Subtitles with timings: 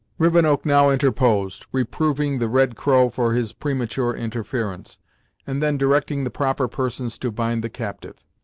[0.17, 4.97] Rivenoak now interposed, reproving the Red Crow for his premature interference,
[5.45, 8.15] and then directing the proper persons to bind the captive.